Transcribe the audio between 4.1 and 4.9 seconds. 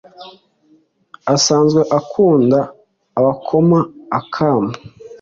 akamu